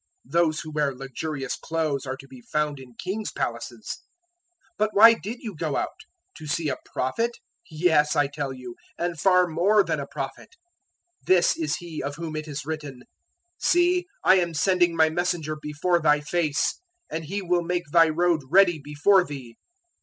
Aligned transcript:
Those 0.25 0.61
who 0.61 0.71
wear 0.71 0.95
luxurious 0.95 1.55
clothes 1.55 2.07
are 2.07 2.17
to 2.17 2.27
be 2.27 2.41
found 2.41 2.79
in 2.79 2.95
kings' 2.95 3.31
palaces. 3.31 3.99
011:009 4.79 4.79
But 4.79 4.89
why 4.95 5.13
did 5.13 5.41
you 5.43 5.55
go 5.55 5.77
out? 5.77 5.93
To 6.37 6.47
see 6.47 6.69
a 6.69 6.77
prophet? 6.91 7.37
Yes, 7.69 8.15
I 8.15 8.25
tell 8.25 8.51
you, 8.51 8.75
and 8.97 9.19
far 9.19 9.45
more 9.45 9.83
than 9.83 9.99
a 9.99 10.07
prophet. 10.07 10.55
011:010 11.27 11.27
This 11.27 11.55
is 11.55 11.75
he 11.75 12.01
of 12.01 12.15
whom 12.15 12.35
it 12.35 12.47
is 12.47 12.65
written, 12.65 13.03
"`See 13.61 14.05
I 14.23 14.37
am 14.39 14.55
sending 14.55 14.95
My 14.95 15.11
messenger 15.11 15.55
before 15.55 16.01
Thy 16.01 16.19
face, 16.19 16.81
and 17.07 17.25
he 17.25 17.43
will 17.43 17.61
make 17.61 17.85
Thy 17.91 18.09
road 18.09 18.41
ready 18.49 18.79
before 18.79 19.23
Thee.' 19.23 19.55